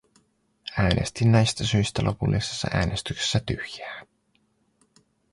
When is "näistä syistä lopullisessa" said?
1.31-2.67